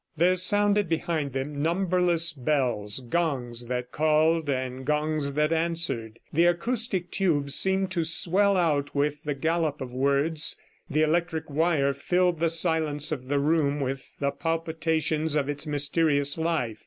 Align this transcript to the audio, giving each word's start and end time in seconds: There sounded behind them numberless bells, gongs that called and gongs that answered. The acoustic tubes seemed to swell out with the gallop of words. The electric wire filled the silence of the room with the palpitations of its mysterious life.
There 0.17 0.35
sounded 0.35 0.89
behind 0.89 1.31
them 1.33 1.61
numberless 1.61 2.33
bells, 2.33 3.01
gongs 3.01 3.65
that 3.67 3.91
called 3.91 4.49
and 4.49 4.83
gongs 4.83 5.33
that 5.33 5.53
answered. 5.53 6.17
The 6.33 6.45
acoustic 6.47 7.11
tubes 7.11 7.53
seemed 7.53 7.91
to 7.91 8.03
swell 8.03 8.57
out 8.57 8.95
with 8.95 9.23
the 9.25 9.35
gallop 9.35 9.79
of 9.79 9.93
words. 9.93 10.57
The 10.89 11.03
electric 11.03 11.51
wire 11.51 11.93
filled 11.93 12.39
the 12.39 12.49
silence 12.49 13.11
of 13.11 13.27
the 13.27 13.37
room 13.37 13.79
with 13.79 14.15
the 14.19 14.31
palpitations 14.31 15.35
of 15.35 15.47
its 15.47 15.67
mysterious 15.67 16.35
life. 16.35 16.79